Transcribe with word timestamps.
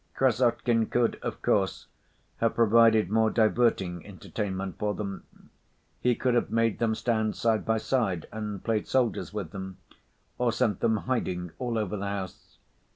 Krassotkin 0.17 0.87
could, 0.87 1.19
of 1.21 1.43
course, 1.43 1.85
have 2.37 2.55
provided 2.55 3.11
more 3.11 3.29
diverting 3.29 4.03
entertainment 4.03 4.79
for 4.79 4.95
them. 4.95 5.25
He 5.99 6.15
could 6.15 6.33
have 6.33 6.49
made 6.49 6.79
them 6.79 6.95
stand 6.95 7.35
side 7.35 7.65
by 7.65 7.77
side 7.77 8.25
and 8.31 8.63
played 8.63 8.87
soldiers 8.87 9.31
with 9.31 9.51
them, 9.51 9.77
or 10.39 10.51
sent 10.51 10.79
them 10.79 10.97
hiding 11.05 11.51
all 11.59 11.77
over 11.77 11.95
the 11.97 12.07
house. 12.07 12.57